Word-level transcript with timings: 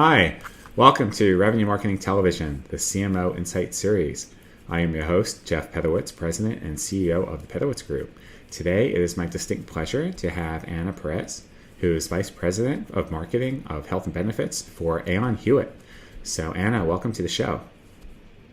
Hi, 0.00 0.38
welcome 0.76 1.10
to 1.10 1.36
Revenue 1.36 1.66
Marketing 1.66 1.98
Television, 1.98 2.62
the 2.68 2.76
CMO 2.76 3.36
Insight 3.36 3.74
Series. 3.74 4.32
I 4.68 4.78
am 4.78 4.94
your 4.94 5.06
host, 5.06 5.44
Jeff 5.44 5.72
Pedowitz, 5.72 6.14
President 6.14 6.62
and 6.62 6.76
CEO 6.76 7.26
of 7.26 7.40
the 7.40 7.52
Pedowitz 7.52 7.84
Group. 7.84 8.16
Today, 8.48 8.92
it 8.92 9.00
is 9.00 9.16
my 9.16 9.26
distinct 9.26 9.66
pleasure 9.66 10.12
to 10.12 10.30
have 10.30 10.64
Anna 10.68 10.92
Perez, 10.92 11.42
who 11.80 11.96
is 11.96 12.06
Vice 12.06 12.30
President 12.30 12.88
of 12.92 13.10
Marketing 13.10 13.64
of 13.66 13.88
Health 13.88 14.04
and 14.04 14.14
Benefits 14.14 14.62
for 14.62 15.02
Aon 15.08 15.34
Hewitt. 15.34 15.74
So, 16.22 16.52
Anna, 16.52 16.84
welcome 16.84 17.10
to 17.14 17.22
the 17.22 17.28
show. 17.28 17.60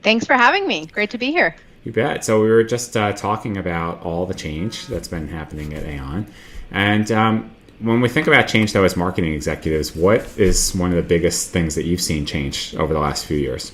Thanks 0.01 0.25
for 0.25 0.33
having 0.33 0.67
me. 0.67 0.87
Great 0.87 1.11
to 1.11 1.19
be 1.19 1.29
here. 1.29 1.55
You 1.83 1.91
bet. 1.91 2.25
So, 2.25 2.41
we 2.41 2.49
were 2.49 2.63
just 2.63 2.97
uh, 2.97 3.13
talking 3.13 3.55
about 3.55 4.01
all 4.01 4.25
the 4.25 4.33
change 4.33 4.87
that's 4.87 5.07
been 5.07 5.27
happening 5.27 5.75
at 5.75 5.83
Aon. 5.83 6.25
And 6.71 7.11
um, 7.11 7.54
when 7.79 8.01
we 8.01 8.09
think 8.09 8.27
about 8.27 8.47
change, 8.47 8.73
though, 8.73 8.83
as 8.83 8.95
marketing 8.95 9.33
executives, 9.33 9.95
what 9.95 10.25
is 10.37 10.73
one 10.75 10.91
of 10.91 10.95
the 10.95 11.03
biggest 11.03 11.51
things 11.51 11.75
that 11.75 11.83
you've 11.83 12.01
seen 12.01 12.25
change 12.25 12.75
over 12.75 12.93
the 12.93 12.99
last 12.99 13.25
few 13.25 13.37
years? 13.37 13.73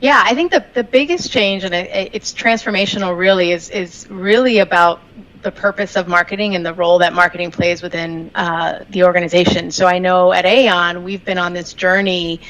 Yeah, 0.00 0.20
I 0.24 0.34
think 0.34 0.50
the, 0.50 0.64
the 0.74 0.84
biggest 0.84 1.30
change, 1.30 1.64
and 1.64 1.72
it, 1.72 2.10
it's 2.12 2.32
transformational 2.32 3.16
really, 3.16 3.52
is, 3.52 3.70
is 3.70 4.08
really 4.10 4.58
about 4.58 5.00
the 5.42 5.52
purpose 5.52 5.96
of 5.96 6.06
marketing 6.06 6.54
and 6.54 6.64
the 6.64 6.74
role 6.74 6.98
that 6.98 7.12
marketing 7.12 7.50
plays 7.50 7.82
within 7.82 8.30
uh, 8.34 8.84
the 8.90 9.04
organization. 9.04 9.70
So 9.70 9.86
I 9.86 9.98
know 9.98 10.32
at 10.32 10.44
Aon, 10.44 11.02
we've 11.02 11.24
been 11.24 11.38
on 11.38 11.52
this 11.52 11.72
journey 11.72 12.40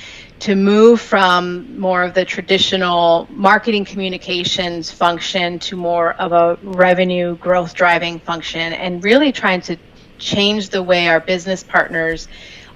to 0.40 0.56
move 0.56 1.01
from 1.01 1.79
more 1.79 2.02
of 2.02 2.15
the 2.15 2.24
traditional 2.24 3.29
marketing 3.30 3.84
communications 3.84 4.90
function 4.90 5.59
to 5.60 5.77
more 5.77 6.15
of 6.15 6.32
a 6.32 6.59
revenue 6.62 7.37
growth 7.37 7.74
driving 7.74 8.18
function 8.18 8.73
and 8.73 9.04
really 9.04 9.30
trying 9.30 9.60
to 9.60 9.77
change 10.23 10.70
the 10.70 10.82
way 10.82 11.09
our 11.09 11.20
business 11.20 11.62
partners 11.62 12.28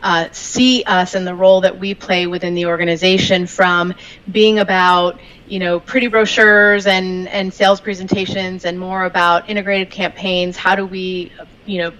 uh, 0.02 0.28
see 0.32 0.84
us 0.84 1.14
and 1.14 1.26
the 1.26 1.34
role 1.34 1.62
that 1.62 1.78
we 1.78 1.94
play 1.94 2.26
within 2.26 2.54
the 2.54 2.66
organization 2.66 3.46
from 3.46 3.94
being 4.30 4.58
about 4.58 5.18
you 5.48 5.58
know 5.58 5.80
pretty 5.80 6.06
brochures 6.08 6.86
and 6.86 7.28
and 7.28 7.52
sales 7.52 7.80
presentations 7.80 8.64
and 8.64 8.78
more 8.78 9.04
about 9.04 9.48
integrated 9.48 9.90
campaigns. 9.90 10.56
How 10.56 10.74
do 10.76 10.84
we 10.86 11.32
you 11.64 11.78
know 11.78 11.92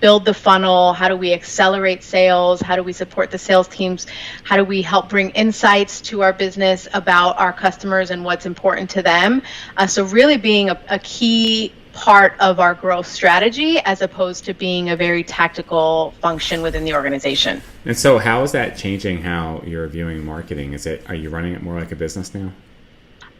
build 0.00 0.24
the 0.24 0.34
funnel? 0.34 0.92
How 0.92 1.08
do 1.08 1.16
we 1.16 1.32
accelerate 1.32 2.02
sales? 2.02 2.60
How 2.60 2.76
do 2.76 2.82
we 2.82 2.92
support 2.92 3.30
the 3.30 3.38
sales 3.38 3.68
teams? 3.68 4.06
How 4.42 4.56
do 4.56 4.64
we 4.64 4.82
help 4.82 5.08
bring 5.08 5.30
insights 5.30 6.02
to 6.02 6.22
our 6.22 6.32
business 6.32 6.86
about 6.92 7.38
our 7.38 7.52
customers 7.52 8.10
and 8.10 8.22
what's 8.22 8.44
important 8.44 8.90
to 8.90 9.02
them? 9.02 9.42
Uh, 9.76 9.86
so 9.86 10.04
really 10.04 10.36
being 10.36 10.68
a, 10.68 10.78
a 10.90 10.98
key 10.98 11.72
part 11.96 12.38
of 12.40 12.60
our 12.60 12.74
growth 12.74 13.06
strategy 13.06 13.78
as 13.80 14.02
opposed 14.02 14.44
to 14.44 14.52
being 14.52 14.90
a 14.90 14.96
very 14.96 15.24
tactical 15.24 16.12
function 16.20 16.60
within 16.60 16.84
the 16.84 16.92
organization. 16.92 17.62
And 17.86 17.96
so 17.96 18.18
how 18.18 18.42
is 18.42 18.52
that 18.52 18.76
changing 18.76 19.22
how 19.22 19.62
you're 19.64 19.88
viewing 19.88 20.22
marketing? 20.22 20.74
Is 20.74 20.84
it 20.84 21.08
are 21.08 21.14
you 21.14 21.30
running 21.30 21.54
it 21.54 21.62
more 21.62 21.80
like 21.80 21.90
a 21.92 21.96
business 21.96 22.34
now? 22.34 22.52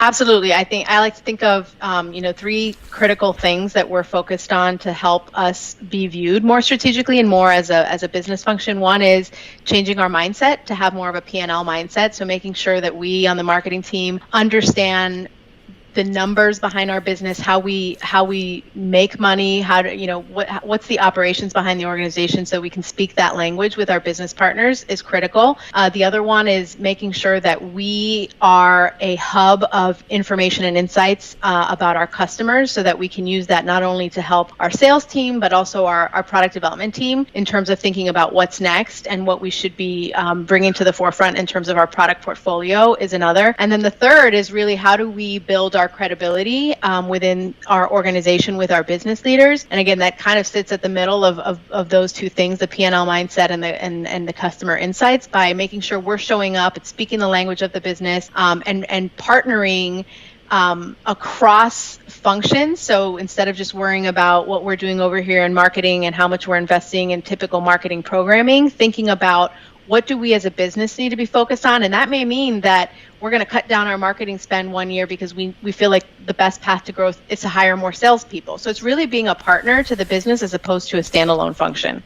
Absolutely. 0.00 0.52
I 0.52 0.64
think 0.64 0.90
I 0.90 1.00
like 1.00 1.16
to 1.16 1.22
think 1.22 1.42
of 1.42 1.74
um, 1.82 2.14
you 2.14 2.22
know 2.22 2.32
three 2.32 2.76
critical 2.90 3.34
things 3.34 3.74
that 3.74 3.88
we're 3.88 4.04
focused 4.04 4.52
on 4.52 4.78
to 4.78 4.92
help 4.92 5.30
us 5.34 5.74
be 5.74 6.06
viewed 6.06 6.42
more 6.42 6.62
strategically 6.62 7.18
and 7.18 7.28
more 7.28 7.52
as 7.52 7.68
a 7.68 7.90
as 7.90 8.02
a 8.02 8.08
business 8.08 8.42
function. 8.42 8.80
One 8.80 9.02
is 9.02 9.30
changing 9.66 9.98
our 9.98 10.08
mindset 10.08 10.64
to 10.66 10.74
have 10.74 10.94
more 10.94 11.10
of 11.10 11.14
a 11.14 11.20
P&L 11.20 11.64
mindset. 11.64 12.14
So 12.14 12.24
making 12.24 12.54
sure 12.54 12.80
that 12.80 12.96
we 12.96 13.26
on 13.26 13.36
the 13.36 13.42
marketing 13.42 13.82
team 13.82 14.20
understand 14.32 15.28
the 15.96 16.04
numbers 16.04 16.60
behind 16.60 16.90
our 16.90 17.00
business, 17.00 17.40
how 17.40 17.58
we 17.58 17.98
how 18.00 18.22
we 18.22 18.62
make 18.74 19.18
money, 19.18 19.60
how 19.60 19.82
to 19.82 19.92
you 19.92 20.06
know 20.06 20.20
what 20.20 20.64
what's 20.64 20.86
the 20.86 21.00
operations 21.00 21.52
behind 21.52 21.80
the 21.80 21.86
organization, 21.86 22.46
so 22.46 22.60
we 22.60 22.70
can 22.70 22.84
speak 22.84 23.16
that 23.16 23.34
language 23.34 23.76
with 23.76 23.90
our 23.90 23.98
business 23.98 24.32
partners 24.32 24.84
is 24.84 25.02
critical. 25.02 25.58
Uh, 25.74 25.88
the 25.88 26.04
other 26.04 26.22
one 26.22 26.46
is 26.46 26.78
making 26.78 27.10
sure 27.10 27.40
that 27.40 27.72
we 27.72 28.28
are 28.40 28.94
a 29.00 29.16
hub 29.16 29.64
of 29.72 30.04
information 30.08 30.64
and 30.64 30.76
insights 30.76 31.36
uh, 31.42 31.66
about 31.70 31.96
our 31.96 32.06
customers, 32.06 32.70
so 32.70 32.82
that 32.82 32.98
we 32.98 33.08
can 33.08 33.26
use 33.26 33.48
that 33.48 33.64
not 33.64 33.82
only 33.82 34.08
to 34.10 34.22
help 34.22 34.52
our 34.60 34.70
sales 34.70 35.04
team 35.04 35.40
but 35.40 35.52
also 35.52 35.86
our 35.86 36.08
our 36.12 36.22
product 36.22 36.54
development 36.54 36.94
team 36.94 37.26
in 37.34 37.44
terms 37.44 37.70
of 37.70 37.80
thinking 37.80 38.08
about 38.08 38.32
what's 38.32 38.60
next 38.60 39.08
and 39.08 39.26
what 39.26 39.40
we 39.40 39.50
should 39.50 39.76
be 39.76 40.12
um, 40.12 40.44
bringing 40.44 40.74
to 40.74 40.84
the 40.84 40.92
forefront 40.92 41.38
in 41.38 41.46
terms 41.46 41.68
of 41.68 41.78
our 41.78 41.86
product 41.86 42.22
portfolio 42.22 42.94
is 42.94 43.14
another. 43.14 43.54
And 43.58 43.72
then 43.72 43.80
the 43.80 43.90
third 43.90 44.34
is 44.34 44.52
really 44.52 44.76
how 44.76 44.96
do 44.96 45.10
we 45.10 45.38
build 45.38 45.74
our 45.74 45.85
our 45.86 45.96
credibility 45.96 46.74
um, 46.82 47.08
within 47.08 47.54
our 47.68 47.88
organization 47.88 48.56
with 48.56 48.72
our 48.72 48.82
business 48.82 49.24
leaders. 49.24 49.66
And 49.70 49.78
again, 49.78 50.00
that 50.00 50.18
kind 50.18 50.36
of 50.36 50.46
sits 50.46 50.72
at 50.72 50.82
the 50.82 50.88
middle 50.88 51.24
of, 51.24 51.38
of, 51.38 51.60
of 51.70 51.88
those 51.88 52.12
two 52.12 52.28
things, 52.28 52.58
the 52.58 52.66
PNL 52.66 53.06
mindset 53.06 53.50
and 53.50 53.62
the 53.62 53.80
and, 53.80 54.06
and 54.08 54.28
the 54.28 54.32
customer 54.32 54.76
insights 54.76 55.28
by 55.28 55.52
making 55.52 55.82
sure 55.82 56.00
we're 56.00 56.18
showing 56.18 56.56
up 56.56 56.76
and 56.76 56.84
speaking 56.84 57.20
the 57.20 57.28
language 57.28 57.62
of 57.62 57.72
the 57.72 57.80
business 57.80 58.30
um, 58.34 58.64
and, 58.66 58.90
and 58.90 59.16
partnering 59.16 60.04
um, 60.50 60.96
across 61.06 61.98
functions. 62.08 62.80
So 62.80 63.16
instead 63.16 63.46
of 63.46 63.54
just 63.54 63.72
worrying 63.72 64.08
about 64.08 64.48
what 64.48 64.64
we're 64.64 64.76
doing 64.76 65.00
over 65.00 65.20
here 65.20 65.44
in 65.44 65.54
marketing 65.54 66.06
and 66.06 66.16
how 66.16 66.26
much 66.26 66.48
we're 66.48 66.56
investing 66.56 67.12
in 67.12 67.22
typical 67.22 67.60
marketing 67.60 68.02
programming, 68.02 68.70
thinking 68.70 69.08
about 69.08 69.52
what 69.86 70.06
do 70.06 70.16
we 70.18 70.34
as 70.34 70.44
a 70.44 70.50
business 70.50 70.98
need 70.98 71.10
to 71.10 71.16
be 71.16 71.26
focused 71.26 71.64
on? 71.66 71.82
And 71.82 71.94
that 71.94 72.08
may 72.08 72.24
mean 72.24 72.60
that 72.62 72.92
we're 73.20 73.30
going 73.30 73.40
to 73.40 73.46
cut 73.46 73.68
down 73.68 73.86
our 73.86 73.98
marketing 73.98 74.38
spend 74.38 74.72
one 74.72 74.90
year 74.90 75.06
because 75.06 75.34
we, 75.34 75.54
we 75.62 75.72
feel 75.72 75.90
like 75.90 76.04
the 76.26 76.34
best 76.34 76.60
path 76.60 76.84
to 76.84 76.92
growth 76.92 77.20
is 77.28 77.40
to 77.40 77.48
hire 77.48 77.76
more 77.76 77.92
salespeople. 77.92 78.58
So 78.58 78.70
it's 78.70 78.82
really 78.82 79.06
being 79.06 79.28
a 79.28 79.34
partner 79.34 79.82
to 79.84 79.96
the 79.96 80.04
business 80.04 80.42
as 80.42 80.54
opposed 80.54 80.88
to 80.90 80.98
a 80.98 81.00
standalone 81.00 81.54
function. 81.54 82.02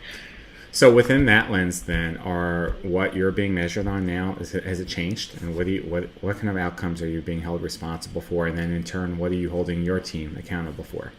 So 0.72 0.92
within 0.92 1.26
that 1.26 1.50
lens, 1.50 1.82
then, 1.82 2.16
are 2.18 2.76
what 2.82 3.16
you're 3.16 3.32
being 3.32 3.54
measured 3.54 3.88
on 3.88 4.06
now 4.06 4.36
is 4.38 4.54
it, 4.54 4.62
has 4.64 4.78
it 4.78 4.86
changed, 4.86 5.42
and 5.42 5.56
what 5.56 5.66
do 5.66 5.72
you 5.72 5.82
what 5.82 6.04
what 6.20 6.36
kind 6.36 6.48
of 6.48 6.56
outcomes 6.56 7.02
are 7.02 7.08
you 7.08 7.20
being 7.20 7.40
held 7.40 7.60
responsible 7.60 8.20
for, 8.20 8.46
and 8.46 8.56
then 8.56 8.70
in 8.70 8.84
turn, 8.84 9.18
what 9.18 9.32
are 9.32 9.36
you 9.36 9.50
holding 9.50 9.82
your 9.82 9.98
team 9.98 10.36
accountable 10.38 10.84
for? 10.84 11.12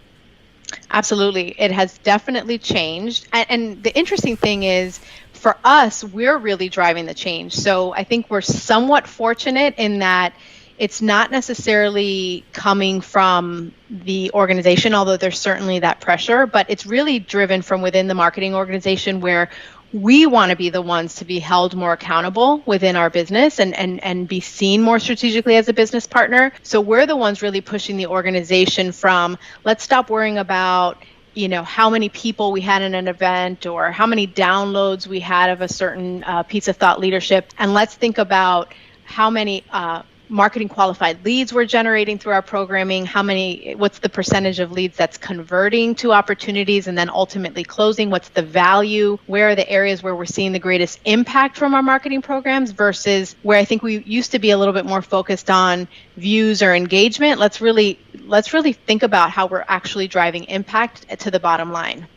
Absolutely, 0.91 1.49
it 1.59 1.69
has 1.69 1.97
definitely 1.97 2.57
changed, 2.57 3.27
and, 3.33 3.45
and 3.49 3.83
the 3.83 3.93
interesting 3.97 4.37
thing 4.37 4.63
is 4.63 5.01
for 5.41 5.57
us, 5.63 6.03
we're 6.03 6.37
really 6.37 6.69
driving 6.69 7.07
the 7.07 7.15
change. 7.15 7.55
So 7.55 7.91
I 7.93 8.03
think 8.03 8.29
we're 8.29 8.41
somewhat 8.41 9.07
fortunate 9.07 9.73
in 9.77 9.99
that 9.99 10.33
it's 10.77 11.01
not 11.01 11.31
necessarily 11.31 12.45
coming 12.53 13.01
from 13.01 13.73
the 13.89 14.29
organization, 14.35 14.93
although 14.93 15.17
there's 15.17 15.39
certainly 15.39 15.79
that 15.79 15.99
pressure, 15.99 16.45
but 16.45 16.67
it's 16.69 16.85
really 16.85 17.17
driven 17.17 17.63
from 17.63 17.81
within 17.81 18.07
the 18.07 18.13
marketing 18.13 18.53
organization 18.53 19.19
where 19.19 19.49
we 19.93 20.27
want 20.27 20.51
to 20.51 20.55
be 20.55 20.69
the 20.69 20.81
ones 20.81 21.15
to 21.15 21.25
be 21.25 21.39
held 21.39 21.75
more 21.75 21.93
accountable 21.93 22.61
within 22.67 22.95
our 22.95 23.09
business 23.09 23.59
and, 23.59 23.75
and, 23.75 24.03
and 24.03 24.27
be 24.27 24.39
seen 24.41 24.83
more 24.83 24.99
strategically 24.99 25.55
as 25.55 25.67
a 25.69 25.73
business 25.73 26.05
partner. 26.05 26.53
So 26.61 26.79
we're 26.81 27.07
the 27.07 27.17
ones 27.17 27.41
really 27.41 27.61
pushing 27.61 27.97
the 27.97 28.07
organization 28.07 28.91
from 28.91 29.39
let's 29.63 29.83
stop 29.83 30.09
worrying 30.09 30.37
about 30.37 30.97
you 31.33 31.47
know 31.47 31.63
how 31.63 31.89
many 31.89 32.09
people 32.09 32.51
we 32.51 32.61
had 32.61 32.81
in 32.81 32.93
an 32.93 33.07
event 33.07 33.65
or 33.65 33.91
how 33.91 34.05
many 34.05 34.27
downloads 34.27 35.07
we 35.07 35.19
had 35.19 35.49
of 35.49 35.61
a 35.61 35.67
certain 35.67 36.23
uh, 36.23 36.43
piece 36.43 36.67
of 36.67 36.77
thought 36.77 36.99
leadership. 36.99 37.53
And 37.57 37.73
let's 37.73 37.95
think 37.95 38.17
about 38.17 38.73
how 39.03 39.29
many 39.29 39.63
uh, 39.71 40.03
marketing 40.31 40.69
qualified 40.69 41.23
leads 41.23 41.53
we're 41.53 41.65
generating 41.65 42.17
through 42.17 42.33
our 42.33 42.41
programming 42.41 43.05
how 43.05 43.21
many 43.21 43.73
what's 43.73 43.99
the 43.99 44.09
percentage 44.09 44.59
of 44.59 44.71
leads 44.71 44.97
that's 44.97 45.17
converting 45.17 45.93
to 45.93 46.11
opportunities 46.11 46.87
and 46.87 46.97
then 46.97 47.09
ultimately 47.09 47.63
closing 47.63 48.09
what's 48.09 48.29
the 48.29 48.41
value 48.41 49.17
where 49.27 49.49
are 49.49 49.55
the 49.55 49.69
areas 49.69 50.01
where 50.01 50.15
we're 50.15 50.25
seeing 50.25 50.51
the 50.51 50.59
greatest 50.59 50.99
impact 51.05 51.57
from 51.57 51.75
our 51.75 51.83
marketing 51.83 52.21
programs 52.21 52.71
versus 52.71 53.35
where 53.43 53.59
i 53.59 53.65
think 53.65 53.83
we 53.83 54.01
used 54.03 54.31
to 54.31 54.39
be 54.39 54.51
a 54.51 54.57
little 54.57 54.73
bit 54.73 54.85
more 54.85 55.01
focused 55.01 55.49
on 55.49 55.87
views 56.17 56.61
or 56.61 56.73
engagement. 56.73 57.39
Let's 57.39 57.61
really 57.61 57.99
let's 58.25 58.53
really 58.53 58.73
think 58.73 59.03
about 59.03 59.31
how 59.31 59.47
we're 59.47 59.65
actually 59.67 60.07
driving 60.07 60.45
impact 60.45 61.19
to 61.19 61.31
the 61.31 61.39
bottom 61.39 61.71
line. 61.71 62.07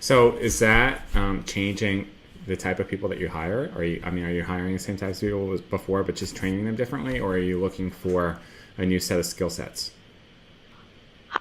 So 0.00 0.36
is 0.36 0.58
that 0.58 1.02
um, 1.14 1.44
changing 1.44 2.08
the 2.46 2.56
type 2.56 2.80
of 2.80 2.88
people 2.88 3.08
that 3.08 3.18
you 3.18 3.28
hire? 3.28 3.70
Are 3.76 3.84
you, 3.84 4.00
I 4.04 4.10
mean, 4.10 4.24
are 4.24 4.32
you 4.32 4.44
hiring 4.44 4.72
the 4.72 4.78
same 4.78 4.96
types 4.96 5.18
of 5.18 5.28
people 5.28 5.52
as 5.52 5.60
before, 5.60 6.02
but 6.02 6.16
just 6.16 6.36
training 6.36 6.64
them 6.64 6.76
differently, 6.76 7.20
or 7.20 7.34
are 7.34 7.38
you 7.38 7.60
looking 7.60 7.90
for 7.90 8.38
a 8.76 8.84
new 8.84 8.98
set 8.98 9.18
of 9.18 9.26
skill 9.26 9.50
sets? 9.50 9.92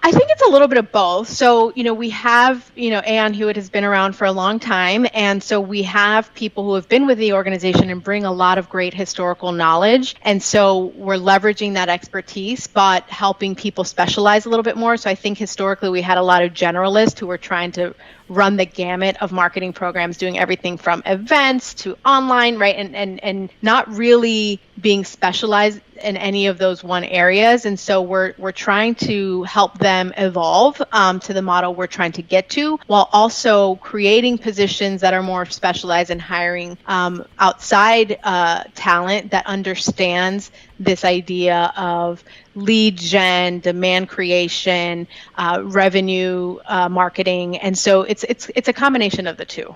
I 0.04 0.12
think 0.12 0.30
it's 0.32 0.42
a 0.42 0.50
little 0.50 0.68
bit 0.68 0.78
of 0.78 0.92
both. 0.92 1.28
So, 1.28 1.74
you 1.76 1.84
know, 1.84 1.94
we 1.94 2.12
have, 2.12 2.72
you 2.76 2.92
know, 2.92 3.02
Aon 3.06 3.34
Hewitt 3.34 3.58
has 3.58 3.70
been 3.70 3.84
around 3.84 4.16
for 4.16 4.26
a 4.26 4.32
long 4.32 4.60
time. 4.60 5.06
And 5.14 5.44
so 5.44 5.60
we 5.60 5.84
have 5.84 6.34
people 6.34 6.64
who 6.64 6.76
have 6.76 6.88
been 6.88 7.08
with 7.08 7.18
the 7.18 7.34
organization 7.34 7.90
and 7.90 8.02
bring 8.02 8.24
a 8.24 8.32
lot 8.32 8.58
of 8.58 8.70
great 8.70 8.94
historical 8.94 9.52
knowledge. 9.52 10.16
And 10.22 10.42
so 10.42 10.86
we're 10.96 11.16
leveraging 11.16 11.74
that 11.74 11.90
expertise, 11.90 12.68
but 12.68 13.04
helping 13.10 13.56
people 13.56 13.84
specialize 13.84 14.46
a 14.46 14.50
little 14.50 14.64
bit 14.64 14.78
more. 14.78 14.96
So 14.98 15.10
I 15.10 15.16
think 15.16 15.38
historically 15.38 15.90
we 15.90 16.02
had 16.02 16.18
a 16.18 16.24
lot 16.24 16.44
of 16.44 16.54
generalists 16.54 17.20
who 17.20 17.28
were 17.28 17.38
trying 17.38 17.74
to 17.74 17.94
run 18.32 18.56
the 18.56 18.66
gamut 18.66 19.18
of 19.22 19.34
marketing 19.34 19.74
programs, 19.74 20.18
doing 20.18 20.40
everything 20.40 20.78
from 20.78 21.04
events 21.06 21.74
to 21.74 21.98
online, 22.06 22.58
right? 22.58 22.76
And 22.78 22.96
and 22.96 23.22
and 23.22 23.50
not 23.62 23.94
really 23.94 24.62
being 24.82 25.06
specialized 25.06 25.80
in 26.04 26.18
any 26.18 26.48
of 26.48 26.58
those 26.58 26.84
one 26.84 27.04
areas. 27.04 27.66
And 27.66 27.80
so 27.80 28.02
we're 28.02 28.34
we're 28.38 28.52
trying 28.52 28.96
to 28.96 29.44
help 29.44 29.78
them 29.78 30.14
evolve 30.18 30.82
um, 30.92 31.20
to 31.22 31.34
the 31.34 31.42
model 31.42 31.74
we're 31.74 31.88
trying 31.88 32.14
to 32.14 32.22
get 32.22 32.50
to 32.52 32.80
while 32.88 33.10
also 33.12 33.76
creating 33.76 34.38
positions 34.38 35.02
that 35.02 35.14
are 35.14 35.24
more 35.24 35.46
specialized 35.46 36.10
and 36.10 36.22
hiring 36.22 36.78
um, 36.88 37.26
outside 37.40 38.20
uh, 38.24 38.64
talent 38.76 39.32
that 39.32 39.46
understands 39.46 40.52
this 40.80 41.06
idea 41.06 41.72
of 41.78 42.24
lead 42.56 42.98
gen 42.98 43.60
demand 43.60 44.10
creation 44.10 45.08
uh, 45.36 45.62
revenue 45.64 46.58
uh, 46.66 46.90
marketing. 46.90 47.58
And 47.58 47.78
so 47.78 48.02
it's 48.02 48.24
it's 48.24 48.50
it's 48.56 48.68
a 48.68 48.74
combination 48.74 49.28
of 49.28 49.38
the 49.38 49.46
two. 49.46 49.76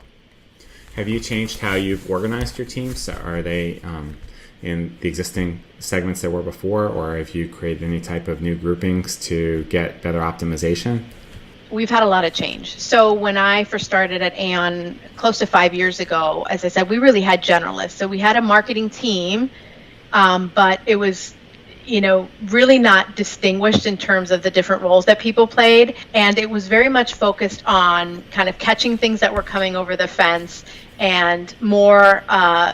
Have 0.95 1.09
you 1.09 1.19
changed 1.19 1.59
how 1.59 1.75
you've 1.75 2.09
organized 2.09 2.57
your 2.57 2.65
teams? 2.65 3.09
Are 3.09 3.41
they 3.41 3.81
um 3.83 4.17
in 4.65 4.97
the 4.99 5.07
existing 5.07 5.61
segments 5.79 6.21
that 6.21 6.31
were 6.31 6.41
before, 6.41 6.87
or 6.87 7.17
have 7.17 7.35
you 7.35 7.47
created 7.47 7.83
any 7.83 8.01
type 8.01 8.27
of 8.27 8.41
new 8.41 8.55
groupings 8.55 9.15
to 9.27 9.63
get 9.65 10.01
better 10.01 10.19
optimization? 10.19 11.03
We've 11.71 11.89
had 11.89 12.03
a 12.03 12.07
lot 12.07 12.25
of 12.25 12.33
change. 12.33 12.79
So 12.79 13.13
when 13.13 13.37
I 13.37 13.63
first 13.63 13.85
started 13.85 14.21
at 14.21 14.37
Aon 14.37 14.99
close 15.15 15.39
to 15.39 15.45
five 15.45 15.73
years 15.73 15.99
ago, 15.99 16.45
as 16.49 16.65
I 16.65 16.69
said, 16.69 16.89
we 16.89 16.97
really 16.97 17.21
had 17.21 17.43
generalists. 17.43 17.91
So 17.91 18.07
we 18.07 18.19
had 18.19 18.37
a 18.37 18.41
marketing 18.41 18.89
team, 18.89 19.51
um, 20.13 20.51
but 20.53 20.81
it 20.85 20.95
was 20.95 21.35
you 21.85 22.01
know, 22.01 22.27
really 22.45 22.79
not 22.79 23.15
distinguished 23.15 23.85
in 23.85 23.95
terms 23.95 24.31
of 24.31 24.41
the 24.41 24.49
different 24.49 24.81
roles 24.81 25.05
that 25.05 25.19
people 25.19 25.45
played. 25.45 25.95
And 26.15 26.37
it 26.39 26.49
was 26.49 26.67
very 26.67 26.89
much 26.89 27.13
focused 27.13 27.63
on 27.65 28.23
kind 28.31 28.49
of 28.49 28.57
catching 28.57 28.97
things 28.97 29.19
that 29.19 29.33
were 29.33 29.43
coming 29.43 29.75
over 29.75 29.95
the 29.95 30.07
fence 30.07 30.65
and 30.97 31.53
more 31.61 32.23
uh, 32.27 32.73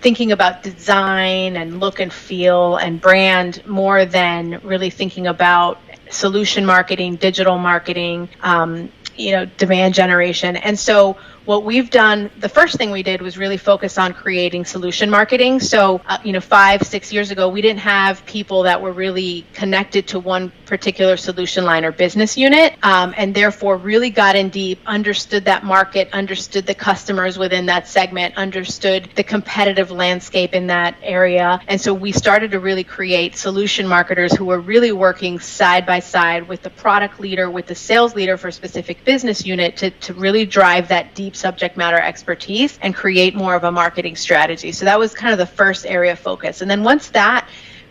thinking 0.00 0.32
about 0.32 0.62
design 0.62 1.56
and 1.56 1.80
look 1.80 2.00
and 2.00 2.12
feel 2.12 2.76
and 2.76 3.00
brand 3.00 3.64
more 3.66 4.04
than 4.04 4.60
really 4.62 4.90
thinking 4.90 5.26
about 5.26 5.78
solution 6.10 6.64
marketing, 6.66 7.16
digital 7.16 7.58
marketing, 7.58 8.28
um, 8.42 8.90
you 9.16 9.32
know, 9.32 9.44
demand 9.44 9.94
generation. 9.94 10.56
And 10.56 10.78
so 10.78 11.16
what 11.48 11.64
we've 11.64 11.88
done, 11.88 12.30
the 12.40 12.48
first 12.48 12.76
thing 12.76 12.90
we 12.90 13.02
did 13.02 13.22
was 13.22 13.38
really 13.38 13.56
focus 13.56 13.96
on 13.96 14.12
creating 14.12 14.66
solution 14.66 15.08
marketing. 15.08 15.60
So, 15.60 15.98
uh, 16.06 16.18
you 16.22 16.34
know, 16.34 16.42
five, 16.42 16.82
six 16.82 17.10
years 17.10 17.30
ago, 17.30 17.48
we 17.48 17.62
didn't 17.62 17.80
have 17.80 18.24
people 18.26 18.64
that 18.64 18.82
were 18.82 18.92
really 18.92 19.46
connected 19.54 20.06
to 20.08 20.18
one 20.18 20.52
particular 20.66 21.16
solution 21.16 21.64
line 21.64 21.86
or 21.86 21.90
business 21.90 22.36
unit, 22.36 22.74
um, 22.82 23.14
and 23.16 23.34
therefore 23.34 23.78
really 23.78 24.10
got 24.10 24.36
in 24.36 24.50
deep, 24.50 24.78
understood 24.84 25.46
that 25.46 25.64
market, 25.64 26.10
understood 26.12 26.66
the 26.66 26.74
customers 26.74 27.38
within 27.38 27.64
that 27.64 27.88
segment, 27.88 28.36
understood 28.36 29.08
the 29.14 29.24
competitive 29.24 29.90
landscape 29.90 30.52
in 30.52 30.66
that 30.66 30.96
area. 31.02 31.58
And 31.66 31.80
so 31.80 31.94
we 31.94 32.12
started 32.12 32.50
to 32.50 32.60
really 32.60 32.84
create 32.84 33.36
solution 33.36 33.88
marketers 33.88 34.34
who 34.34 34.44
were 34.44 34.60
really 34.60 34.92
working 34.92 35.40
side 35.40 35.86
by 35.86 35.97
side 36.00 36.48
with 36.48 36.62
the 36.62 36.70
product 36.70 37.20
leader, 37.20 37.50
with 37.50 37.66
the 37.66 37.74
sales 37.74 38.14
leader 38.14 38.36
for 38.36 38.48
a 38.48 38.52
specific 38.52 39.04
business 39.04 39.44
unit 39.46 39.76
to, 39.78 39.90
to 39.90 40.14
really 40.14 40.44
drive 40.44 40.88
that 40.88 41.14
deep 41.14 41.34
subject 41.36 41.76
matter 41.76 41.98
expertise 41.98 42.78
and 42.82 42.94
create 42.94 43.34
more 43.34 43.54
of 43.54 43.64
a 43.64 43.72
marketing 43.72 44.16
strategy. 44.16 44.72
So 44.72 44.84
that 44.84 44.98
was 44.98 45.14
kind 45.14 45.32
of 45.32 45.38
the 45.38 45.46
first 45.46 45.86
area 45.86 46.12
of 46.12 46.18
focus. 46.18 46.62
And 46.62 46.70
then 46.70 46.82
once 46.82 47.08
that 47.10 47.48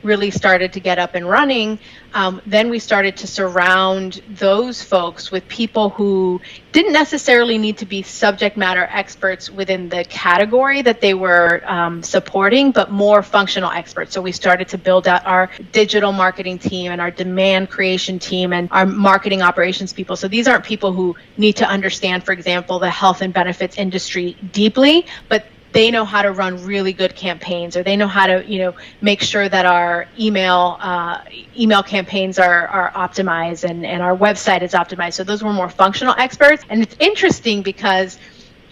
really 0.07 0.31
started 0.31 0.74
to 0.74 0.80
get 0.80 0.98
up 0.98 1.13
and 1.13 1.30
running, 1.30 1.77
um, 2.13 2.42
then 2.45 2.69
we 2.69 2.80
started 2.80 3.18
to 3.18 3.27
surround 3.27 4.21
those 4.30 4.81
folks 4.81 5.30
with 5.31 5.48
people 5.48 5.89
who 5.89 6.42
didn't 6.71 6.94
necessarily 6.94 7.57
need 7.57 7.77
to 7.77 7.86
be 7.86 8.01
subject 8.01 8.57
matter 8.57 8.88
experts 8.89 9.50
within 9.51 9.89
the 9.89 10.04
category 10.06 10.81
that 10.81 11.01
they 11.01 11.13
were 11.13 11.62
um, 11.65 12.01
supporting, 12.01 12.71
but 12.71 12.89
more 12.89 13.21
functional 13.21 13.69
experts. 13.69 14.13
So 14.13 14.21
we 14.21 14.31
started 14.31 14.69
to 14.69 14.77
build 14.77 15.07
out 15.07 15.25
our 15.25 15.51
digital 15.71 16.12
marketing 16.12 16.57
team 16.57 16.92
and 16.92 17.01
our 17.01 17.12
demand 17.12 17.69
creation 17.69 18.18
team 18.18 18.53
and 18.53 18.69
our 18.71 18.86
marketing 18.86 19.42
operations 19.42 19.94
people. 19.94 20.15
So 20.15 20.27
these 20.27 20.48
aren't 20.48 20.65
people 20.65 20.94
who 20.94 21.15
need 21.38 21.57
to 21.57 21.65
understand, 21.68 22.24
for 22.24 22.31
example, 22.31 22.80
the 22.80 22.89
health 22.89 23.21
and 23.21 23.33
benefits 23.33 23.77
industry 23.77 24.38
deeply, 24.51 25.06
but 25.30 25.45
they 25.77 25.91
know 25.91 26.06
how 26.06 26.24
to 26.24 26.31
run 26.31 26.65
really 26.65 26.91
good 26.91 27.15
campaigns 27.15 27.77
or 27.77 27.83
they 27.83 27.95
know 27.95 28.07
how 28.07 28.25
to 28.25 28.44
you 28.51 28.57
know 28.57 28.74
make 29.01 29.21
sure 29.21 29.47
that 29.47 29.63
our 29.63 30.07
email 30.19 30.75
uh, 30.79 31.21
email 31.56 31.83
campaigns 31.83 32.39
are, 32.39 32.68
are 32.68 32.89
optimized 32.94 33.63
and, 33.63 33.85
and 33.85 34.01
our 34.01 34.18
website 34.18 34.63
is 34.63 34.71
optimized. 34.74 35.13
So 35.13 35.24
those 35.24 35.44
were 35.44 35.53
more 35.53 35.69
functional 35.69 36.15
experts. 36.18 36.63
And 36.69 36.81
it's 36.81 36.95
interesting 37.00 37.62
because 37.62 38.18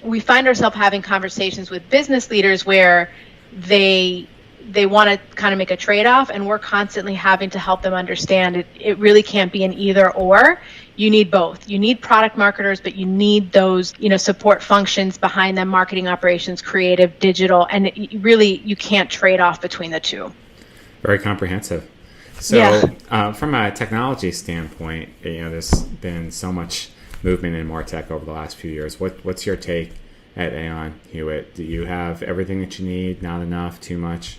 we 0.03 0.19
find 0.19 0.47
ourselves 0.47 0.75
having 0.75 1.03
conversations 1.03 1.69
with 1.69 1.87
business 1.91 2.31
leaders 2.31 2.65
where 2.65 3.11
they 3.53 4.27
they 4.71 4.85
want 4.85 5.09
to 5.09 5.35
kind 5.35 5.53
of 5.53 5.57
make 5.57 5.71
a 5.71 5.77
trade-off 5.77 6.29
and 6.29 6.45
we're 6.45 6.59
constantly 6.59 7.13
having 7.13 7.49
to 7.51 7.59
help 7.59 7.81
them 7.81 7.93
understand 7.93 8.57
it, 8.57 8.67
it 8.79 8.97
really 8.97 9.23
can't 9.23 9.51
be 9.51 9.63
an 9.63 9.73
either 9.73 10.11
or. 10.13 10.61
You 10.97 11.09
need 11.09 11.29
both. 11.29 11.69
You 11.69 11.77
need 11.77 12.01
product 12.01 12.37
marketers 12.37 12.79
but 12.81 12.95
you 12.95 13.05
need 13.05 13.51
those 13.51 13.93
you 13.99 14.09
know 14.09 14.17
support 14.17 14.63
functions 14.63 15.17
behind 15.17 15.57
them 15.57 15.67
marketing 15.67 16.07
operations 16.07 16.61
creative 16.61 17.19
digital 17.19 17.67
and 17.69 17.87
it, 17.87 18.21
really 18.21 18.57
you 18.59 18.75
can't 18.75 19.09
trade 19.09 19.39
off 19.39 19.61
between 19.61 19.91
the 19.91 19.99
two. 19.99 20.33
Very 21.01 21.19
comprehensive. 21.19 21.89
So 22.39 22.57
yeah. 22.57 22.83
uh, 23.09 23.33
from 23.33 23.53
a 23.53 23.71
technology 23.71 24.31
standpoint 24.31 25.09
you 25.23 25.43
know 25.43 25.49
there's 25.49 25.83
been 25.83 26.31
so 26.31 26.51
much 26.51 26.89
movement 27.23 27.55
in 27.55 27.67
martech 27.67 28.09
over 28.11 28.23
the 28.23 28.31
last 28.31 28.55
few 28.55 28.71
years. 28.71 28.99
What, 28.99 29.25
what's 29.25 29.45
your 29.45 29.55
take 29.55 29.93
at 30.35 30.53
aon 30.53 30.99
hewitt? 31.11 31.55
Do 31.55 31.63
you 31.63 31.85
have 31.85 32.21
everything 32.23 32.61
that 32.61 32.79
you 32.79 32.85
need? 32.85 33.21
Not 33.21 33.41
enough? 33.41 33.81
Too 33.81 33.97
much 33.97 34.37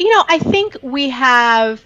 you 0.00 0.12
know 0.12 0.24
i 0.28 0.38
think 0.38 0.76
we 0.82 1.10
have 1.10 1.84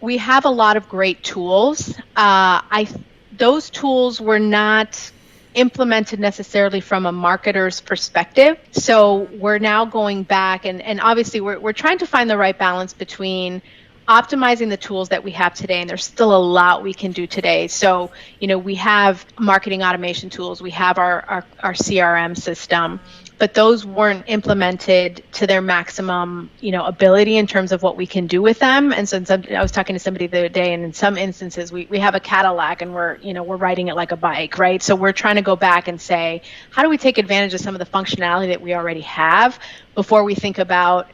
we 0.00 0.18
have 0.18 0.44
a 0.44 0.50
lot 0.50 0.76
of 0.76 0.88
great 0.88 1.22
tools. 1.22 1.96
Uh, 2.16 2.62
I 2.70 2.88
those 3.36 3.70
tools 3.70 4.20
were 4.20 4.38
not 4.38 5.12
implemented 5.54 6.20
necessarily 6.20 6.80
from 6.80 7.06
a 7.06 7.12
marketer's 7.12 7.80
perspective. 7.80 8.58
So 8.72 9.28
we're 9.32 9.58
now 9.58 9.84
going 9.86 10.22
back 10.22 10.66
and, 10.66 10.80
and 10.82 11.00
obviously 11.00 11.40
we're, 11.40 11.58
we're 11.58 11.72
trying 11.72 11.98
to 11.98 12.06
find 12.06 12.28
the 12.28 12.36
right 12.36 12.56
balance 12.56 12.92
between 12.92 13.62
optimizing 14.08 14.68
the 14.68 14.76
tools 14.76 15.08
that 15.10 15.22
we 15.22 15.32
have 15.32 15.54
today 15.54 15.80
and 15.80 15.90
there's 15.90 16.04
still 16.04 16.34
a 16.34 16.38
lot 16.38 16.82
we 16.82 16.94
can 16.94 17.12
do 17.12 17.26
today 17.26 17.66
so 17.66 18.10
you 18.40 18.48
know 18.48 18.56
we 18.56 18.74
have 18.74 19.26
marketing 19.38 19.82
automation 19.82 20.30
tools 20.30 20.62
we 20.62 20.70
have 20.70 20.96
our, 20.96 21.20
our, 21.28 21.44
our 21.60 21.72
crm 21.74 22.34
system 22.34 22.98
but 23.38 23.54
those 23.54 23.86
weren't 23.86 24.24
implemented 24.26 25.22
to 25.32 25.46
their 25.46 25.60
maximum, 25.60 26.50
you 26.60 26.72
know, 26.72 26.84
ability 26.84 27.36
in 27.36 27.46
terms 27.46 27.70
of 27.70 27.82
what 27.82 27.96
we 27.96 28.06
can 28.06 28.26
do 28.26 28.42
with 28.42 28.58
them. 28.58 28.92
And 28.92 29.08
so 29.08 29.22
some, 29.24 29.44
I 29.54 29.62
was 29.62 29.70
talking 29.70 29.94
to 29.94 30.00
somebody 30.00 30.26
the 30.26 30.38
other 30.38 30.48
day, 30.48 30.74
and 30.74 30.84
in 30.84 30.92
some 30.92 31.16
instances, 31.16 31.70
we, 31.70 31.86
we 31.86 32.00
have 32.00 32.14
a 32.16 32.20
Cadillac 32.20 32.82
and 32.82 32.94
we're, 32.94 33.16
you 33.18 33.34
know, 33.34 33.44
we're 33.44 33.56
riding 33.56 33.88
it 33.88 33.94
like 33.94 34.10
a 34.10 34.16
bike, 34.16 34.58
right? 34.58 34.82
So 34.82 34.96
we're 34.96 35.12
trying 35.12 35.36
to 35.36 35.42
go 35.42 35.54
back 35.54 35.86
and 35.86 36.00
say, 36.00 36.42
how 36.70 36.82
do 36.82 36.88
we 36.88 36.98
take 36.98 37.18
advantage 37.18 37.54
of 37.54 37.60
some 37.60 37.74
of 37.74 37.78
the 37.78 37.86
functionality 37.86 38.48
that 38.48 38.60
we 38.60 38.74
already 38.74 39.02
have 39.02 39.58
before 39.94 40.24
we 40.24 40.34
think 40.34 40.58
about 40.58 41.08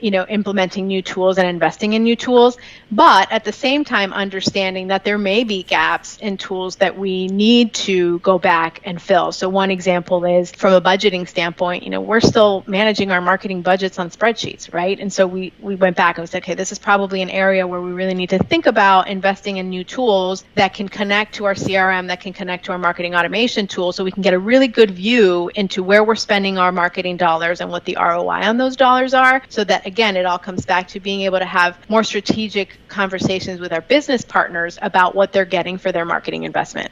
you 0.00 0.10
know 0.10 0.26
implementing 0.28 0.86
new 0.86 1.02
tools 1.02 1.38
and 1.38 1.48
investing 1.48 1.92
in 1.92 2.02
new 2.02 2.16
tools 2.16 2.56
but 2.90 3.30
at 3.32 3.44
the 3.44 3.52
same 3.52 3.84
time 3.84 4.12
understanding 4.12 4.88
that 4.88 5.04
there 5.04 5.18
may 5.18 5.44
be 5.44 5.62
gaps 5.62 6.16
in 6.18 6.36
tools 6.36 6.76
that 6.76 6.98
we 6.98 7.26
need 7.28 7.72
to 7.74 8.18
go 8.20 8.38
back 8.38 8.80
and 8.84 9.00
fill. 9.00 9.32
So 9.32 9.48
one 9.48 9.70
example 9.70 10.24
is 10.24 10.50
from 10.52 10.72
a 10.72 10.80
budgeting 10.80 11.28
standpoint 11.28 11.82
you 11.82 11.90
know 11.90 12.00
we're 12.00 12.20
still 12.20 12.64
managing 12.66 13.10
our 13.10 13.20
marketing 13.20 13.62
budgets 13.62 13.98
on 13.98 14.10
spreadsheets 14.10 14.72
right? 14.72 14.98
And 14.98 15.12
so 15.12 15.26
we 15.26 15.52
we 15.60 15.74
went 15.74 15.96
back 15.96 16.18
and 16.18 16.22
we 16.22 16.26
said 16.26 16.42
okay 16.42 16.54
this 16.54 16.72
is 16.72 16.78
probably 16.78 17.22
an 17.22 17.30
area 17.30 17.66
where 17.66 17.80
we 17.80 17.92
really 17.92 18.14
need 18.14 18.30
to 18.30 18.38
think 18.38 18.66
about 18.66 19.08
investing 19.08 19.56
in 19.58 19.68
new 19.68 19.84
tools 19.84 20.44
that 20.54 20.74
can 20.74 20.88
connect 20.88 21.34
to 21.34 21.44
our 21.44 21.54
crm 21.54 22.06
that 22.08 22.20
can 22.20 22.32
connect 22.32 22.64
to 22.64 22.72
our 22.72 22.78
marketing 22.78 23.14
automation 23.14 23.66
tool 23.66 23.92
so 23.92 24.04
we 24.04 24.10
can 24.10 24.22
get 24.22 24.34
a 24.34 24.38
really 24.38 24.68
good 24.68 24.90
view 24.90 25.50
into 25.54 25.82
where 25.82 26.04
we're 26.04 26.14
spending 26.14 26.58
our 26.58 26.72
marketing 26.72 27.16
dollars 27.16 27.60
and 27.60 27.70
what 27.70 27.84
the 27.84 27.96
roi 27.96 28.40
on 28.42 28.56
those 28.56 28.76
dollars 28.76 29.14
are 29.14 29.42
so 29.48 29.64
that 29.64 29.77
again, 29.84 30.16
it 30.16 30.26
all 30.26 30.38
comes 30.38 30.64
back 30.64 30.88
to 30.88 31.00
being 31.00 31.22
able 31.22 31.38
to 31.38 31.44
have 31.44 31.78
more 31.88 32.04
strategic 32.04 32.78
conversations 32.88 33.60
with 33.60 33.72
our 33.72 33.80
business 33.80 34.24
partners 34.24 34.78
about 34.82 35.14
what 35.14 35.32
they're 35.32 35.44
getting 35.44 35.78
for 35.78 35.92
their 35.92 36.04
marketing 36.04 36.44
investment. 36.44 36.90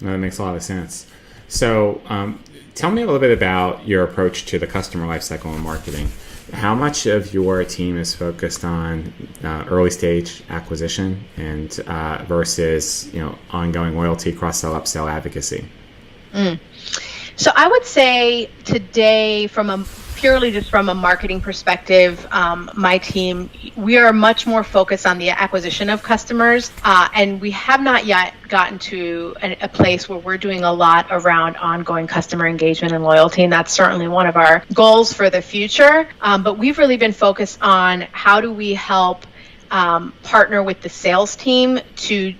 that 0.00 0.18
makes 0.18 0.38
a 0.38 0.42
lot 0.42 0.56
of 0.56 0.62
sense. 0.62 1.06
So, 1.48 2.00
um, 2.06 2.42
tell 2.74 2.90
me 2.90 3.02
a 3.02 3.06
little 3.06 3.20
bit 3.20 3.36
about 3.36 3.86
your 3.86 4.04
approach 4.04 4.46
to 4.46 4.58
the 4.58 4.66
customer 4.66 5.06
lifecycle 5.06 5.54
and 5.54 5.62
marketing. 5.62 6.08
How 6.52 6.74
much 6.74 7.06
of 7.06 7.32
your 7.32 7.64
team 7.64 7.96
is 7.96 8.14
focused 8.14 8.64
on 8.64 9.12
uh, 9.42 9.64
early 9.68 9.90
stage 9.90 10.42
acquisition 10.50 11.24
and 11.36 11.80
uh, 11.86 12.24
versus 12.28 13.12
you 13.14 13.20
know 13.20 13.38
ongoing 13.50 13.96
loyalty, 13.96 14.32
cross 14.32 14.58
sell, 14.58 14.74
upsell, 14.74 15.10
advocacy? 15.10 15.66
Mm. 16.32 16.60
So 17.36 17.50
I 17.56 17.66
would 17.68 17.84
say 17.84 18.50
today, 18.64 19.46
from 19.48 19.70
a 19.70 19.84
purely 20.16 20.50
just 20.50 20.70
from 20.70 20.88
a 20.88 20.94
marketing 20.94 21.40
perspective, 21.40 22.26
um, 22.30 22.70
my 22.74 22.98
team, 22.98 23.50
we 23.76 23.98
are 23.98 24.12
much 24.12 24.46
more 24.46 24.64
focused 24.64 25.06
on 25.06 25.18
the 25.18 25.30
acquisition 25.30 25.90
of 25.90 26.02
customers, 26.02 26.70
uh, 26.84 27.08
and 27.14 27.40
we 27.40 27.50
have 27.52 27.82
not 27.82 28.06
yet 28.06 28.34
gotten 28.48 28.78
to 28.78 29.36
a, 29.42 29.56
a, 29.62 29.68
place 29.68 30.08
where 30.08 30.18
we're 30.18 30.38
doing 30.38 30.64
a 30.64 30.72
lot 30.72 31.06
around 31.10 31.56
ongoing 31.56 32.06
customer 32.06 32.46
engagement 32.46 32.94
and 32.94 33.02
loyalty, 33.04 33.44
and 33.44 33.52
that's 33.52 33.72
certainly 33.72 34.08
one 34.08 34.26
of 34.26 34.36
our 34.36 34.64
goals 34.72 35.12
for 35.12 35.30
the 35.30 35.42
future. 35.42 36.08
Um, 36.20 36.42
but 36.42 36.58
we've 36.58 36.78
really 36.78 36.96
been 36.96 37.12
focused 37.12 37.58
on 37.60 38.02
how 38.12 38.40
do 38.40 38.52
we 38.52 38.74
help 38.74 39.26
um, 39.70 40.12
partner 40.22 40.62
with 40.62 40.80
the 40.80 40.88
sales 40.88 41.36
team 41.36 41.80
to 41.96 42.34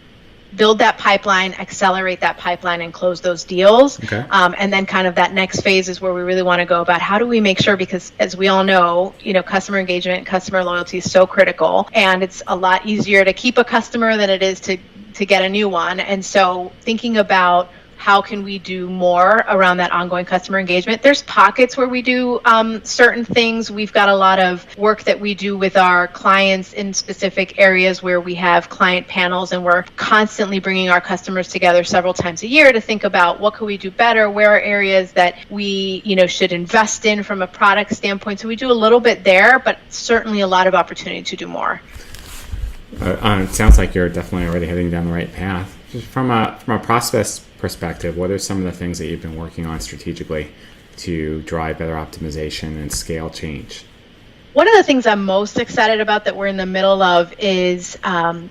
build 0.56 0.78
that 0.78 0.98
pipeline, 0.98 1.54
accelerate 1.54 2.20
that 2.20 2.38
pipeline, 2.38 2.80
and 2.80 2.92
close 2.92 3.20
those 3.20 3.44
deals. 3.44 4.02
Okay. 4.04 4.24
Um, 4.30 4.54
and 4.58 4.72
then 4.72 4.86
kind 4.86 5.06
of 5.06 5.14
that 5.16 5.32
next 5.32 5.60
phase 5.62 5.88
is 5.88 6.00
where 6.00 6.14
we 6.14 6.22
really 6.22 6.42
want 6.42 6.60
to 6.60 6.66
go 6.66 6.80
about 6.80 7.00
how 7.00 7.18
do 7.18 7.26
we 7.26 7.40
make 7.40 7.60
sure 7.60 7.76
because 7.76 8.12
as 8.18 8.36
we 8.36 8.48
all 8.48 8.64
know, 8.64 9.14
you 9.20 9.32
know, 9.32 9.42
customer 9.42 9.78
engagement, 9.78 10.26
customer 10.26 10.62
loyalty 10.64 10.98
is 10.98 11.10
so 11.10 11.26
critical, 11.26 11.88
and 11.92 12.22
it's 12.22 12.42
a 12.46 12.56
lot 12.56 12.86
easier 12.86 13.24
to 13.24 13.32
keep 13.32 13.58
a 13.58 13.64
customer 13.64 14.16
than 14.16 14.30
it 14.30 14.42
is 14.42 14.60
to 14.60 14.78
to 15.14 15.24
get 15.24 15.44
a 15.44 15.48
new 15.48 15.68
one. 15.68 16.00
And 16.00 16.24
so 16.24 16.72
thinking 16.80 17.16
about 17.18 17.70
how 17.96 18.22
can 18.22 18.42
we 18.42 18.58
do 18.58 18.88
more 18.88 19.44
around 19.48 19.78
that 19.78 19.92
ongoing 19.92 20.24
customer 20.24 20.58
engagement? 20.58 21.02
There's 21.02 21.22
pockets 21.22 21.76
where 21.76 21.88
we 21.88 22.02
do 22.02 22.40
um, 22.44 22.84
certain 22.84 23.24
things. 23.24 23.70
We've 23.70 23.92
got 23.92 24.08
a 24.08 24.14
lot 24.14 24.38
of 24.38 24.76
work 24.76 25.04
that 25.04 25.18
we 25.20 25.34
do 25.34 25.56
with 25.56 25.76
our 25.76 26.08
clients 26.08 26.72
in 26.72 26.92
specific 26.94 27.58
areas 27.58 28.02
where 28.02 28.20
we 28.20 28.34
have 28.36 28.68
client 28.68 29.08
panels 29.08 29.52
and 29.52 29.64
we're 29.64 29.82
constantly 29.96 30.58
bringing 30.58 30.90
our 30.90 31.00
customers 31.00 31.48
together 31.48 31.84
several 31.84 32.14
times 32.14 32.42
a 32.42 32.46
year 32.46 32.72
to 32.72 32.80
think 32.80 33.04
about 33.04 33.40
what 33.40 33.54
could 33.54 33.66
we 33.66 33.76
do 33.76 33.90
better 33.90 34.30
where 34.30 34.50
are 34.50 34.60
areas 34.60 35.12
that 35.12 35.36
we 35.50 36.02
you 36.04 36.16
know 36.16 36.26
should 36.26 36.52
invest 36.52 37.06
in 37.06 37.22
from 37.22 37.42
a 37.42 37.46
product 37.46 37.94
standpoint. 37.94 38.40
So 38.40 38.48
we 38.48 38.56
do 38.56 38.70
a 38.70 38.72
little 38.72 39.00
bit 39.00 39.24
there 39.24 39.58
but 39.58 39.78
certainly 39.88 40.40
a 40.40 40.46
lot 40.46 40.66
of 40.66 40.74
opportunity 40.74 41.22
to 41.22 41.36
do 41.36 41.46
more. 41.46 41.80
Uh, 43.00 43.16
uh, 43.22 43.42
it 43.42 43.54
sounds 43.54 43.78
like 43.78 43.94
you're 43.94 44.08
definitely 44.08 44.46
already 44.46 44.66
heading 44.66 44.90
down 44.90 45.06
the 45.06 45.12
right 45.12 45.32
path. 45.32 45.76
Just 45.90 46.06
from 46.06 46.30
a 46.30 46.58
from 46.64 46.80
a 46.80 46.84
process 46.84 47.44
perspective, 47.64 48.14
what 48.14 48.30
are 48.30 48.38
some 48.38 48.58
of 48.58 48.64
the 48.64 48.72
things 48.72 48.98
that 48.98 49.06
you've 49.06 49.22
been 49.22 49.36
working 49.36 49.64
on 49.64 49.80
strategically 49.80 50.52
to 50.98 51.40
drive 51.42 51.78
better 51.78 51.94
optimization 51.94 52.76
and 52.76 52.92
scale 52.92 53.30
change? 53.30 53.86
One 54.52 54.68
of 54.68 54.74
the 54.74 54.82
things 54.82 55.06
I'm 55.06 55.24
most 55.24 55.58
excited 55.58 55.98
about 55.98 56.26
that 56.26 56.36
we're 56.36 56.48
in 56.48 56.58
the 56.58 56.66
middle 56.66 57.02
of 57.02 57.32
is 57.38 57.98
um, 58.04 58.50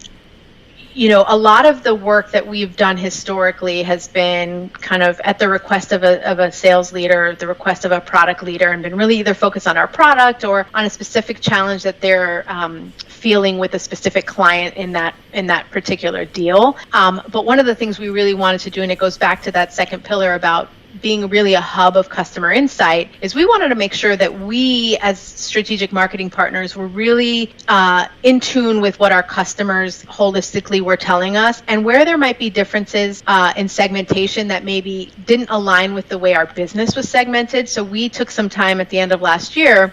you 0.96 1.10
know, 1.10 1.24
a 1.28 1.38
lot 1.38 1.68
of 1.68 1.84
the 1.84 1.94
work 1.94 2.32
that 2.32 2.48
we've 2.48 2.76
done 2.76 2.98
historically 2.98 3.84
has 3.84 4.08
been 4.08 4.70
kind 4.70 5.04
of 5.04 5.22
at 5.24 5.38
the 5.38 5.48
request 5.48 5.92
of 5.92 6.04
a, 6.04 6.28
of 6.28 6.40
a 6.40 6.52
sales 6.52 6.92
leader, 6.92 7.36
the 7.36 7.48
request 7.48 7.86
of 7.86 7.92
a 7.92 8.02
product 8.02 8.42
leader, 8.42 8.72
and 8.72 8.82
been 8.82 8.96
really 8.96 9.20
either 9.20 9.36
focused 9.36 9.68
on 9.68 9.78
our 9.78 9.88
product 9.88 10.44
or 10.44 10.66
on 10.74 10.86
a 10.86 10.90
specific 10.90 11.40
challenge 11.40 11.84
that 11.84 12.02
they're 12.02 12.46
um, 12.48 12.92
feeling 13.24 13.58
with 13.58 13.74
a 13.74 13.80
specific 13.80 14.26
client 14.26 14.76
in 14.76 14.92
that 14.92 15.16
in 15.32 15.48
that 15.48 15.72
particular 15.72 16.26
deal. 16.26 16.76
Um, 16.92 17.22
but 17.32 17.46
one 17.46 17.58
of 17.58 17.66
the 17.66 17.74
things 17.74 17.98
we 17.98 18.10
really 18.10 18.34
wanted 18.34 18.60
to 18.62 18.70
do, 18.70 18.82
and 18.82 18.92
it 18.92 19.00
goes 19.00 19.18
back 19.18 19.42
to 19.44 19.52
that 19.54 19.74
second 19.74 20.04
pillar 20.04 20.34
about 20.34 20.68
being 21.02 21.28
really 21.30 21.54
a 21.54 21.62
hub 21.62 21.98
of 21.98 22.10
customer 22.10 22.52
insight 22.52 23.10
is 23.22 23.34
we 23.34 23.46
wanted 23.46 23.70
to 23.70 23.76
make 23.76 23.94
sure 23.94 24.16
that 24.16 24.42
we 24.42 24.98
as 25.02 25.18
strategic 25.20 25.92
marketing 25.92 26.30
partners 26.30 26.76
were 26.76 26.88
really 26.88 27.52
uh, 27.68 28.08
in 28.22 28.40
tune 28.40 28.80
with 28.80 29.00
what 29.00 29.12
our 29.12 29.24
customers 29.24 30.04
holistically 30.04 30.82
were 30.82 30.98
telling 30.98 31.36
us 31.36 31.64
and 31.68 31.84
where 31.84 32.06
there 32.06 32.18
might 32.18 32.38
be 32.38 32.50
differences 32.50 33.24
uh, 33.26 33.54
in 33.58 33.68
segmentation 33.68 34.50
that 34.50 34.64
maybe 34.64 35.12
didn't 35.26 35.50
align 35.50 35.94
with 35.96 36.08
the 36.10 36.18
way 36.18 36.36
our 36.36 36.46
business 36.46 36.96
was 36.96 37.10
segmented 37.10 37.68
so 37.68 37.84
we 37.84 38.08
took 38.08 38.30
some 38.30 38.50
time 38.50 38.80
at 38.80 38.90
the 38.90 39.00
end 39.00 39.12
of 39.12 39.22
last 39.22 39.56
year 39.56 39.92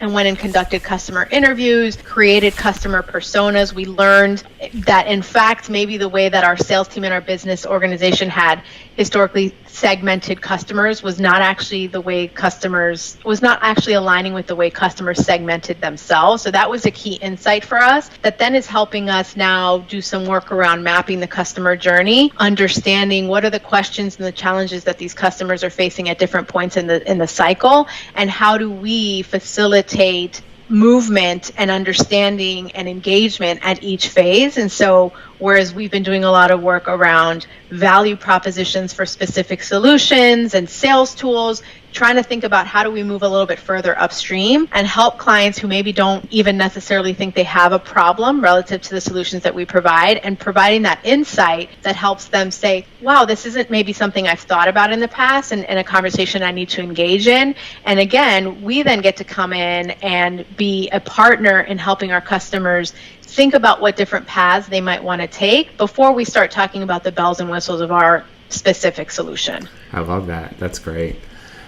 and 0.00 0.12
went 0.12 0.28
and 0.28 0.38
conducted 0.38 0.82
customer 0.82 1.26
interviews, 1.30 1.96
created 1.96 2.54
customer 2.54 3.02
personas. 3.02 3.72
We 3.72 3.86
learned 3.86 4.44
that, 4.86 5.06
in 5.06 5.22
fact, 5.22 5.70
maybe 5.70 5.96
the 5.96 6.08
way 6.08 6.28
that 6.28 6.44
our 6.44 6.56
sales 6.56 6.88
team 6.88 7.04
and 7.04 7.14
our 7.14 7.20
business 7.20 7.64
organization 7.64 8.28
had 8.28 8.62
historically 8.96 9.54
segmented 9.76 10.40
customers 10.40 11.02
was 11.02 11.20
not 11.20 11.42
actually 11.42 11.86
the 11.86 12.00
way 12.00 12.26
customers 12.26 13.18
was 13.26 13.42
not 13.42 13.58
actually 13.60 13.92
aligning 13.92 14.32
with 14.32 14.46
the 14.46 14.56
way 14.56 14.70
customers 14.70 15.22
segmented 15.22 15.78
themselves 15.82 16.42
so 16.42 16.50
that 16.50 16.68
was 16.70 16.86
a 16.86 16.90
key 16.90 17.16
insight 17.16 17.62
for 17.62 17.76
us 17.76 18.08
that 18.22 18.38
then 18.38 18.54
is 18.54 18.66
helping 18.66 19.10
us 19.10 19.36
now 19.36 19.76
do 19.80 20.00
some 20.00 20.24
work 20.24 20.50
around 20.50 20.82
mapping 20.82 21.20
the 21.20 21.26
customer 21.26 21.76
journey 21.76 22.32
understanding 22.38 23.28
what 23.28 23.44
are 23.44 23.50
the 23.50 23.60
questions 23.60 24.16
and 24.16 24.26
the 24.26 24.32
challenges 24.32 24.82
that 24.82 24.96
these 24.96 25.12
customers 25.12 25.62
are 25.62 25.68
facing 25.68 26.08
at 26.08 26.18
different 26.18 26.48
points 26.48 26.78
in 26.78 26.86
the 26.86 27.08
in 27.10 27.18
the 27.18 27.26
cycle 27.26 27.86
and 28.14 28.30
how 28.30 28.56
do 28.56 28.70
we 28.70 29.20
facilitate 29.20 30.40
movement 30.68 31.52
and 31.56 31.70
understanding 31.70 32.72
and 32.72 32.88
engagement 32.88 33.60
at 33.62 33.82
each 33.82 34.08
phase. 34.08 34.56
And 34.56 34.70
so, 34.70 35.12
whereas 35.38 35.74
we've 35.74 35.90
been 35.90 36.02
doing 36.02 36.24
a 36.24 36.30
lot 36.30 36.50
of 36.50 36.62
work 36.62 36.88
around 36.88 37.46
value 37.70 38.16
propositions 38.16 38.92
for 38.92 39.04
specific 39.04 39.62
solutions 39.62 40.54
and 40.54 40.68
sales 40.68 41.14
tools, 41.14 41.62
trying 41.92 42.16
to 42.16 42.22
think 42.22 42.44
about 42.44 42.66
how 42.66 42.82
do 42.82 42.90
we 42.90 43.02
move 43.02 43.22
a 43.22 43.28
little 43.28 43.46
bit 43.46 43.58
further 43.58 43.98
upstream 43.98 44.68
and 44.72 44.86
help 44.86 45.16
clients 45.16 45.58
who 45.58 45.66
maybe 45.66 45.92
don't 45.92 46.26
even 46.30 46.56
necessarily 46.56 47.14
think 47.14 47.34
they 47.34 47.42
have 47.42 47.72
a 47.72 47.78
problem 47.78 48.40
relative 48.42 48.82
to 48.82 48.90
the 48.90 49.00
solutions 49.00 49.42
that 49.42 49.54
we 49.54 49.64
provide 49.64 50.18
and 50.18 50.38
providing 50.38 50.82
that 50.82 51.00
insight 51.04 51.70
that 51.82 51.96
helps 51.96 52.26
them 52.26 52.50
say, 52.50 52.84
wow, 53.00 53.24
this 53.24 53.46
isn't 53.46 53.70
maybe 53.70 53.94
something 53.94 54.28
I've 54.28 54.40
thought 54.40 54.68
about 54.68 54.92
in 54.92 55.00
the 55.00 55.08
past 55.08 55.52
and, 55.52 55.64
and 55.64 55.78
a 55.78 55.84
conversation 55.84 56.42
I 56.42 56.52
need 56.52 56.68
to 56.70 56.82
engage 56.82 57.26
in. 57.26 57.54
And 57.86 57.98
again, 57.98 58.62
we 58.62 58.82
then 58.82 59.00
get 59.00 59.16
to 59.16 59.24
come 59.24 59.54
in 59.54 59.92
and 60.02 60.44
be 60.56 60.90
a 60.90 61.00
partner 61.00 61.60
in 61.60 61.78
helping 61.78 62.12
our 62.12 62.20
customers 62.20 62.92
think 63.26 63.54
about 63.54 63.80
what 63.80 63.96
different 63.96 64.26
paths 64.26 64.68
they 64.68 64.80
might 64.80 65.02
want 65.02 65.20
to 65.20 65.28
take 65.28 65.76
before 65.76 66.12
we 66.12 66.24
start 66.24 66.50
talking 66.50 66.82
about 66.82 67.04
the 67.04 67.12
bells 67.12 67.40
and 67.40 67.50
whistles 67.50 67.80
of 67.80 67.92
our 67.92 68.24
specific 68.48 69.10
solution. 69.10 69.68
I 69.92 70.00
love 70.00 70.26
that. 70.28 70.58
That's 70.58 70.78
great. 70.78 71.16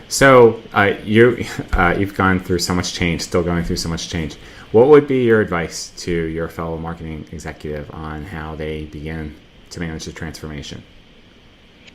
So 0.09 0.62
uh, 0.73 0.95
you 1.05 1.45
uh, 1.73 1.97
you've 1.99 2.15
gone 2.15 2.41
through 2.41 2.61
so 2.61 2.75
much 2.75 2.95
change, 2.95 3.23
still 3.23 3.43
going 3.43 3.65
through 3.65 3.77
so 3.77 3.88
much 3.88 4.09
change. 4.09 4.37
What 4.73 4.88
would 4.88 5.07
be 5.07 5.25
your 5.25 5.41
advice 5.41 5.91
to 5.99 6.12
your 6.12 6.49
fellow 6.49 6.77
marketing 6.77 7.27
executive 7.33 7.91
on 7.93 8.25
how 8.25 8.55
they 8.55 8.85
begin 8.85 9.35
to 9.71 9.81
manage 9.81 10.05
the 10.05 10.12
transformation? 10.12 10.83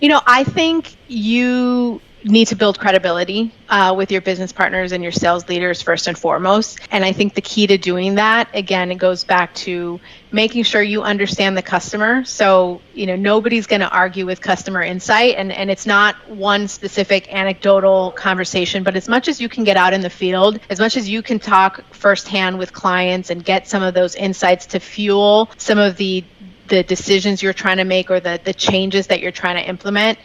You 0.02 0.10
know, 0.10 0.22
I 0.26 0.44
think 0.44 0.96
you 1.08 2.02
need 2.24 2.48
to 2.48 2.56
build 2.56 2.80
credibility 2.80 3.52
uh, 3.70 3.94
with 3.96 4.12
your 4.12 4.22
business 4.22 4.52
partners 4.52 4.92
and 4.92 5.04
your 5.04 5.12
sales 5.12 5.48
leaders 5.50 5.82
first 5.82 6.08
and 6.08 6.18
foremost. 6.18 6.80
And 6.92 7.04
I 7.04 7.12
think 7.12 7.34
the 7.34 7.42
key 7.42 7.68
to 7.68 7.78
doing 7.78 8.16
that, 8.16 8.50
again, 8.54 8.92
it 8.92 8.98
goes 8.98 9.24
back 9.24 9.54
to 9.56 10.00
making 10.32 10.64
sure 10.64 10.82
you 10.82 11.04
understand 11.04 11.58
the 11.58 11.62
customer. 11.62 12.24
So, 12.24 12.82
you 12.94 13.06
know, 13.06 13.16
nobody's 13.16 13.68
going 13.68 13.82
to 13.82 13.90
argue 13.90 14.26
with 14.26 14.42
customer 14.42 14.82
insight. 14.82 15.36
And, 15.36 15.52
and 15.52 15.70
it's 15.70 15.86
not 15.86 16.16
one 16.30 16.68
specific 16.68 17.32
anecdotal 17.34 18.12
conversation, 18.12 18.84
but 18.84 18.96
as 18.96 19.08
much 19.08 19.28
as 19.28 19.42
you 19.42 19.50
can 19.50 19.64
get 19.64 19.78
out 19.78 19.94
in 19.94 20.02
the 20.02 20.10
field, 20.10 20.60
as 20.70 20.80
much 20.80 20.98
as 20.98 21.10
you 21.10 21.22
can 21.22 21.40
talk 21.40 21.84
firsthand 21.94 22.58
with 22.58 22.74
clients 22.74 23.30
and 23.30 23.44
get 23.44 23.68
some 23.68 23.84
of 23.84 23.94
those 23.94 24.16
insights 24.16 24.66
to 24.68 24.80
fuel 24.80 25.50
some 25.58 25.78
of 25.78 25.98
the 25.98 26.24
the 26.70 26.82
decisions 26.84 27.44
you're 27.44 27.54
trying 27.54 27.76
to 27.76 27.84
make 27.84 28.10
or 28.10 28.22
the, 28.22 28.40
the 28.46 28.54
changes 28.54 29.08
that 29.08 29.20
you're 29.20 29.34
trying 29.34 29.58
to 29.62 29.70
implement 29.70 30.18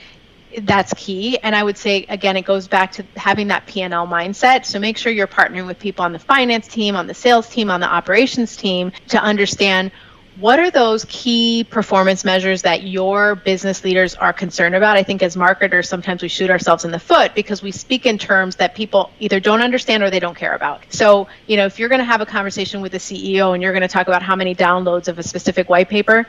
that's 0.62 0.92
key. 0.94 1.38
And 1.38 1.54
i 1.54 1.62
would 1.62 1.78
say 1.78 2.04
again 2.08 2.36
it 2.36 2.44
goes 2.44 2.68
back 2.68 2.92
to 2.92 3.04
having 3.16 3.48
that 3.48 3.66
p&l 3.66 4.06
mindset. 4.06 4.64
So 4.64 4.78
make 4.78 4.96
sure 4.96 5.12
you're 5.12 5.26
partnering 5.26 5.66
with 5.66 5.78
people 5.78 6.04
on 6.04 6.12
the 6.12 6.18
finance 6.18 6.68
team 6.68 6.96
on 6.96 7.06
the 7.06 7.14
sales 7.14 7.48
team 7.48 7.70
on 7.70 7.80
the 7.80 7.86
operations 7.86 8.56
team 8.56 8.92
to 9.08 9.22
understand 9.22 9.92
what 10.36 10.60
are 10.60 10.70
those 10.70 11.04
key 11.08 11.64
performance 11.64 12.24
measures 12.24 12.62
that 12.62 12.84
your 12.84 13.34
business 13.34 13.82
leaders 13.82 14.14
are 14.14 14.32
concerned 14.32 14.76
about. 14.76 14.96
I 14.96 15.02
think 15.02 15.20
as 15.20 15.36
marketers 15.36 15.88
sometimes 15.88 16.22
we 16.22 16.28
shoot 16.28 16.48
ourselves 16.48 16.84
in 16.84 16.92
the 16.92 16.98
foot 17.00 17.34
because 17.34 17.60
we 17.60 17.72
speak 17.72 18.06
in 18.06 18.18
terms 18.18 18.56
that 18.56 18.76
people 18.76 19.10
either 19.18 19.40
don't 19.40 19.62
understand 19.62 20.04
or 20.04 20.10
they 20.10 20.20
don't 20.20 20.36
care 20.36 20.54
about. 20.54 20.84
So 20.90 21.28
you 21.46 21.56
know 21.56 21.66
if 21.66 21.78
you're 21.78 21.88
going 21.88 22.00
to 22.00 22.04
have 22.04 22.20
a 22.20 22.26
conversation 22.26 22.80
with 22.80 22.92
the 22.92 22.98
ceo 22.98 23.52
and 23.54 23.62
you're 23.62 23.72
going 23.72 23.82
to 23.82 23.88
talk 23.88 24.06
about 24.06 24.22
how 24.22 24.36
many 24.36 24.54
downloads 24.54 25.08
of 25.08 25.18
a 25.18 25.22
specific 25.22 25.68
white 25.68 25.88
paper 25.88 26.26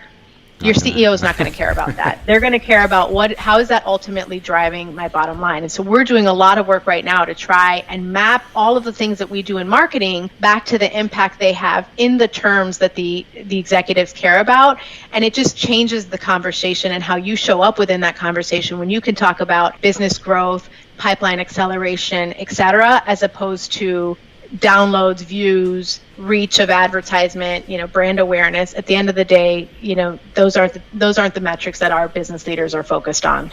your 0.62 0.74
CEO 0.74 1.13
is 1.13 1.22
not 1.22 1.38
going 1.38 1.50
to 1.50 1.58
care 1.58 1.72
about 1.72 1.96
that. 1.96 2.20
They're 2.25 2.42
going 2.42 2.54
to 2.54 2.60
care 2.60 2.84
about 2.84 3.12
what 3.12 3.38
how 3.38 3.60
is 3.60 3.70
that 3.70 3.86
ultimately 3.86 4.39
driving 4.39 4.94
my 4.94 5.08
bottom 5.08 5.39
line. 5.39 5.63
And 5.63 5.72
so 5.72 5.82
we're 5.82 6.04
doing 6.04 6.28
a 6.28 6.34
lot 6.34 6.58
of 6.58 6.68
work 6.68 6.86
right 6.86 7.06
now 7.06 7.24
to 7.24 7.34
try 7.34 7.84
and 7.88 8.12
map 8.12 8.44
all 8.56 8.75
of 8.75 8.84
the 8.84 8.92
things 8.92 9.20
that 9.20 9.30
we 9.30 9.42
do 9.42 9.58
in 9.58 9.68
marketing 9.68 10.30
back 10.42 10.66
to 10.66 10.78
the 10.78 10.98
impact 10.98 11.39
they 11.39 11.54
have 11.54 11.88
in 11.98 12.18
the 12.18 12.28
terms 12.28 12.78
that 12.80 12.96
the 12.96 13.25
the 13.46 13.58
executives 13.58 14.12
care 14.12 14.39
about 14.39 14.80
and 15.13 15.24
it 15.24 15.34
just 15.34 15.56
changes 15.56 16.08
the 16.08 16.18
conversation 16.18 16.92
and 16.92 17.04
how 17.04 17.16
you 17.16 17.36
show 17.36 17.62
up 17.62 17.80
within 17.80 18.01
that 18.01 18.16
conversation 18.16 18.80
when 18.80 18.89
you 18.89 19.00
can 19.00 19.16
talk 19.16 19.39
about 19.39 19.80
business 19.82 20.18
growth, 20.18 20.70
pipeline 20.98 21.39
acceleration, 21.39 22.34
et 22.34 22.51
cetera, 22.51 23.01
as 23.06 23.24
opposed 23.24 23.72
to 23.72 24.18
downloads, 24.56 25.22
views, 25.24 26.00
reach 26.18 26.60
of 26.60 26.70
advertisement, 26.70 27.70
you 27.70 27.77
know, 27.77 27.88
brand 27.88 28.20
awareness. 28.20 28.74
At 28.74 28.86
the 28.88 28.96
end 28.96 29.10
of 29.10 29.15
the 29.15 29.25
day, 29.25 29.70
you 29.82 29.96
know, 29.96 30.20
those 30.34 30.58
aren't 30.58 30.74
the, 30.74 30.82
those 30.94 31.18
aren't 31.18 31.36
the 31.36 31.41
metrics 31.41 31.79
that 31.79 31.91
our 31.91 32.08
business 32.08 32.48
leaders 32.48 32.74
are 32.74 32.84
focused 32.84 33.25
on. 33.25 33.51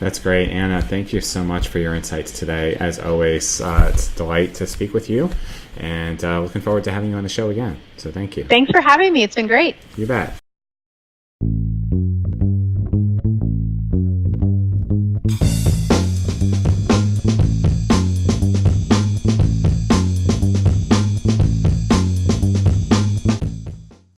That's 0.00 0.18
great, 0.18 0.48
Anna. 0.50 0.80
Thank 0.80 1.12
you 1.12 1.20
so 1.20 1.42
much 1.42 1.68
for 1.68 1.78
your 1.78 1.94
insights 1.94 2.38
today. 2.38 2.76
As 2.76 2.98
always, 3.00 3.60
uh, 3.60 3.90
it's 3.92 4.12
a 4.14 4.16
delight 4.16 4.54
to 4.54 4.66
speak 4.66 4.94
with 4.94 5.10
you, 5.10 5.30
and 5.76 6.22
uh, 6.24 6.40
looking 6.40 6.62
forward 6.62 6.84
to 6.84 6.92
having 6.92 7.10
you 7.10 7.16
on 7.16 7.24
the 7.24 7.28
show 7.28 7.50
again. 7.50 7.80
So 7.96 8.12
thank 8.12 8.36
you. 8.36 8.44
Thanks 8.44 8.70
for 8.70 8.80
having 8.80 9.12
me. 9.12 9.24
It's 9.24 9.34
been 9.34 9.48
great. 9.48 9.76
You 9.96 10.06
bet. 10.06 10.38